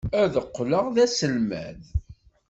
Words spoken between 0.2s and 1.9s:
Ad qqleɣ d aselmad.